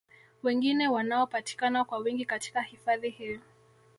[0.43, 3.39] wengine wanaopatikana kwa wingi katika hifadhi hii